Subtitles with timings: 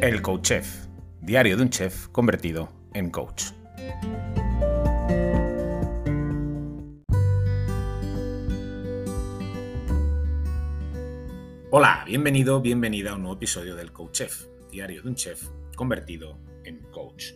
[0.00, 0.86] El Coach Chef,
[1.20, 3.46] diario de un chef convertido en coach.
[11.72, 16.38] Hola, bienvenido, bienvenida a un nuevo episodio del Coach Chef, diario de un chef convertido
[16.62, 17.32] en coach.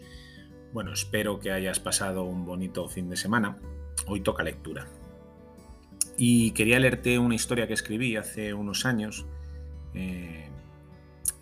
[0.73, 3.59] Bueno, espero que hayas pasado un bonito fin de semana.
[4.07, 4.87] Hoy toca lectura.
[6.17, 9.27] Y quería leerte una historia que escribí hace unos años
[9.95, 10.52] eh,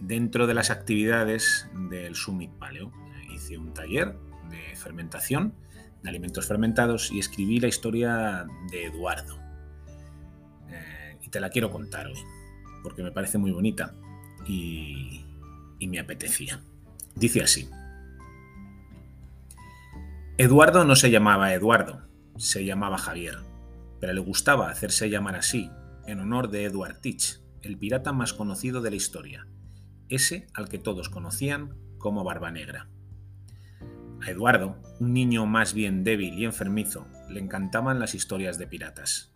[0.00, 2.92] dentro de las actividades del Summit Paleo.
[3.32, 4.16] Hice un taller
[4.50, 5.54] de fermentación,
[6.02, 9.38] de alimentos fermentados, y escribí la historia de Eduardo.
[10.68, 12.18] Eh, y te la quiero contar hoy,
[12.82, 13.94] porque me parece muy bonita
[14.46, 15.24] y,
[15.78, 16.60] y me apetecía.
[17.14, 17.68] Dice así.
[20.38, 22.00] Eduardo no se llamaba Eduardo,
[22.38, 23.38] se llamaba Javier,
[24.00, 25.70] pero le gustaba hacerse llamar así,
[26.06, 29.46] en honor de Edward Teach, el pirata más conocido de la historia,
[30.10, 32.88] ese al que todos conocían como Barba Negra.
[34.22, 39.32] A Eduardo, un niño más bien débil y enfermizo, le encantaban las historias de piratas.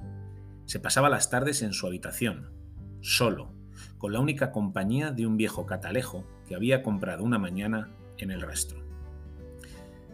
[0.66, 2.52] Se pasaba las tardes en su habitación,
[3.00, 3.54] solo,
[3.96, 8.42] con la única compañía de un viejo catalejo que había comprado una mañana en el
[8.42, 8.84] rastro.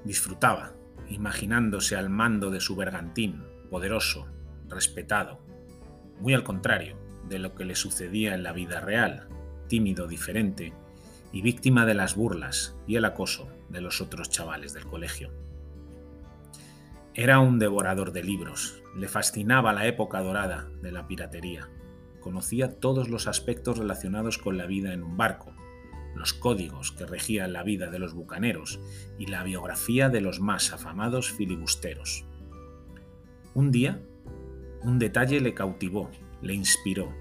[0.05, 0.73] Disfrutaba,
[1.09, 4.29] imaginándose al mando de su bergantín, poderoso,
[4.69, 5.41] respetado,
[6.21, 6.97] muy al contrario
[7.29, 9.29] de lo que le sucedía en la vida real,
[9.71, 10.75] tímido, diferente
[11.33, 15.31] y víctima de las burlas y el acoso de los otros chavales del colegio.
[17.15, 21.69] Era un devorador de libros, le fascinaba la época dorada de la piratería,
[22.21, 25.55] conocía todos los aspectos relacionados con la vida en un barco,
[26.17, 28.81] los códigos que regían la vida de los bucaneros
[29.19, 32.25] y la biografía de los más afamados filibusteros.
[33.55, 34.03] Un día,
[34.83, 36.11] un detalle le cautivó,
[36.43, 37.13] le inspiró,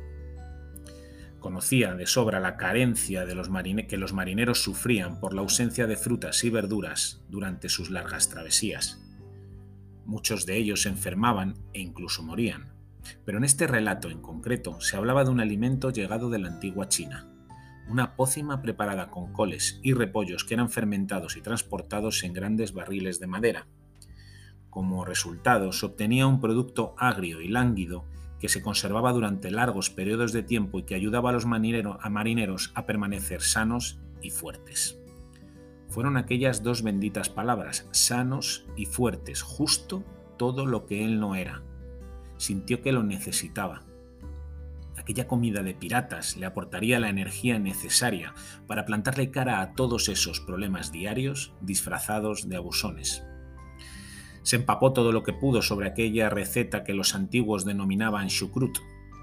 [1.39, 3.49] Conocía de sobra la carencia de los
[3.87, 9.01] que los marineros sufrían por la ausencia de frutas y verduras durante sus largas travesías.
[10.05, 12.73] Muchos de ellos se enfermaban e incluso morían.
[13.25, 16.89] Pero en este relato en concreto se hablaba de un alimento llegado de la antigua
[16.89, 17.27] China,
[17.87, 23.19] una pócima preparada con coles y repollos que eran fermentados y transportados en grandes barriles
[23.19, 23.67] de madera.
[24.69, 28.05] Como resultado se obtenía un producto agrio y lánguido
[28.39, 32.85] que se conservaba durante largos periodos de tiempo y que ayudaba a los marineros a
[32.85, 34.99] permanecer sanos y fuertes.
[35.89, 40.03] Fueron aquellas dos benditas palabras, sanos y fuertes, justo
[40.37, 41.63] todo lo que él no era.
[42.37, 43.83] Sintió que lo necesitaba.
[44.95, 48.33] Aquella comida de piratas le aportaría la energía necesaria
[48.67, 53.23] para plantarle cara a todos esos problemas diarios disfrazados de abusones.
[54.43, 58.77] Se empapó todo lo que pudo sobre aquella receta que los antiguos denominaban shukrut.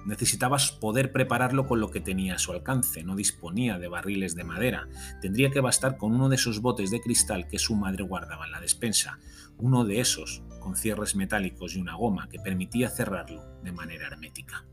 [0.06, 4.44] Necesitaba poder prepararlo con lo que tenía a su alcance, no disponía de barriles de
[4.44, 4.88] madera,
[5.20, 8.52] tendría que bastar con uno de esos botes de cristal que su madre guardaba en
[8.52, 9.18] la despensa,
[9.58, 14.64] uno de esos con cierres metálicos y una goma que permitía cerrarlo de manera hermética.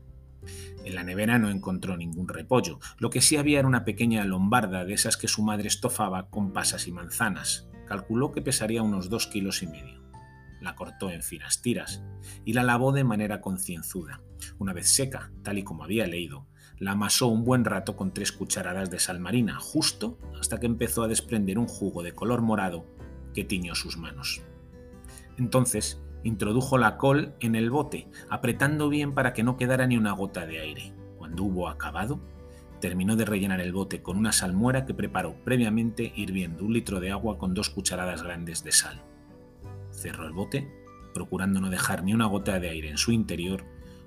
[0.84, 4.84] En la nevera no encontró ningún repollo, lo que sí había era una pequeña lombarda
[4.84, 7.68] de esas que su madre estofaba con pasas y manzanas.
[7.88, 10.03] Calculó que pesaría unos dos kilos y medio
[10.64, 12.02] la cortó en finas tiras
[12.44, 14.20] y la lavó de manera concienzuda.
[14.58, 16.46] Una vez seca, tal y como había leído,
[16.78, 21.02] la amasó un buen rato con tres cucharadas de sal marina, justo hasta que empezó
[21.02, 22.86] a desprender un jugo de color morado
[23.32, 24.42] que tiñó sus manos.
[25.38, 30.12] Entonces introdujo la col en el bote, apretando bien para que no quedara ni una
[30.12, 30.92] gota de aire.
[31.18, 32.20] Cuando hubo acabado,
[32.80, 37.10] terminó de rellenar el bote con una salmuera que preparó previamente hirviendo un litro de
[37.10, 39.02] agua con dos cucharadas grandes de sal
[39.94, 40.70] cerró el bote,
[41.14, 43.64] procurando no dejar ni una gota de aire en su interior,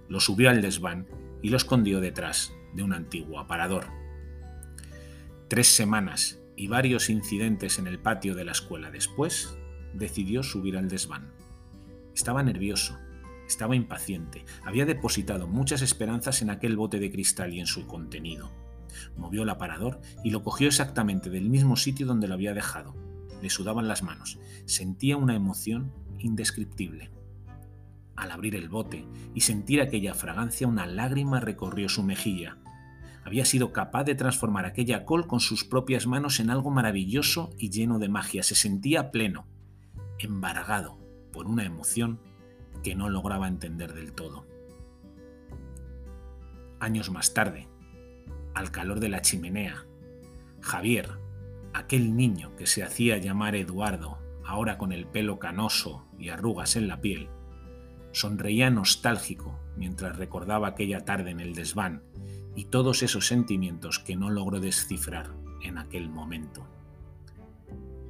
[0.09, 1.07] lo subió al desván
[1.41, 3.87] y lo escondió detrás de un antiguo aparador.
[5.47, 9.57] Tres semanas y varios incidentes en el patio de la escuela después,
[9.93, 11.31] decidió subir al desván.
[12.13, 12.97] Estaba nervioso,
[13.47, 18.51] estaba impaciente, había depositado muchas esperanzas en aquel bote de cristal y en su contenido.
[19.15, 22.95] Movió el aparador y lo cogió exactamente del mismo sitio donde lo había dejado,
[23.41, 24.39] le sudaban las manos.
[24.65, 27.11] Sentía una emoción indescriptible.
[28.15, 29.05] Al abrir el bote
[29.35, 32.57] y sentir aquella fragancia, una lágrima recorrió su mejilla.
[33.23, 37.69] Había sido capaz de transformar aquella col con sus propias manos en algo maravilloso y
[37.69, 38.41] lleno de magia.
[38.41, 39.45] Se sentía pleno,
[40.17, 40.97] embargado
[41.31, 42.19] por una emoción
[42.83, 44.47] que no lograba entender del todo.
[46.79, 47.67] Años más tarde,
[48.55, 49.85] al calor de la chimenea,
[50.61, 51.19] Javier,
[51.73, 56.87] aquel niño que se hacía llamar Eduardo, ahora con el pelo canoso y arrugas en
[56.87, 57.29] la piel,
[58.11, 62.03] sonreía nostálgico mientras recordaba aquella tarde en el desván
[62.55, 65.31] y todos esos sentimientos que no logró descifrar
[65.61, 66.65] en aquel momento.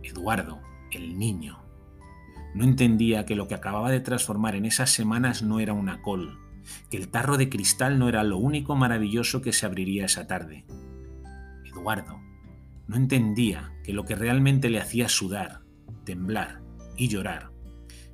[0.04, 0.60] Eduardo,
[0.92, 1.60] el niño,
[2.56, 6.40] no entendía que lo que acababa de transformar en esas semanas no era una col,
[6.90, 10.66] que el tarro de cristal no era lo único maravilloso que se abriría esa tarde.
[11.66, 12.27] Eduardo
[12.88, 15.62] no entendía que lo que realmente le hacía sudar,
[16.06, 16.62] temblar
[16.96, 17.52] y llorar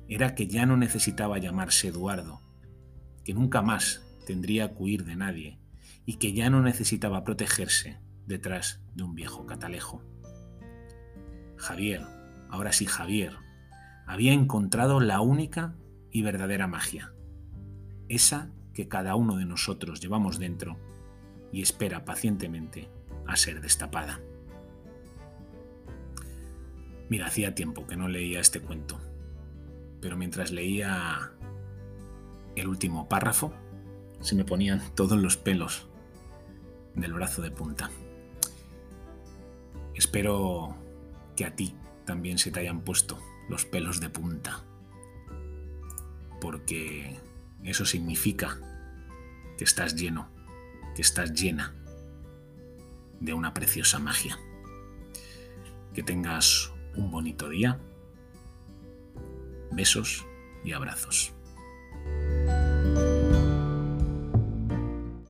[0.08, 2.40] era que ya no necesitaba llamarse Eduardo,
[3.24, 5.58] que nunca más tendría que huir de nadie
[6.04, 10.02] y que ya no necesitaba protegerse detrás de un viejo catalejo.
[11.56, 12.02] Javier,
[12.50, 13.32] ahora sí Javier,
[14.06, 15.74] había encontrado la única
[16.10, 17.12] y verdadera magia,
[18.08, 20.76] esa que cada uno de nosotros llevamos dentro
[21.52, 22.90] y espera pacientemente
[23.26, 24.20] a ser destapada.
[27.08, 29.00] Mira, hacía tiempo que no leía este cuento,
[30.00, 31.32] pero mientras leía
[32.56, 33.52] el último párrafo,
[34.20, 35.86] se me ponían todos los pelos
[36.94, 37.90] del brazo de punta.
[39.94, 40.76] Espero
[41.36, 41.74] que a ti
[42.04, 43.18] también se te hayan puesto
[43.48, 44.64] los pelos de punta,
[46.40, 47.18] porque
[47.62, 48.58] eso significa
[49.56, 50.28] que estás lleno,
[50.94, 51.74] que estás llena
[53.20, 54.38] de una preciosa magia.
[55.94, 57.78] Que tengas un bonito día.
[59.70, 60.24] Besos
[60.64, 61.34] y abrazos.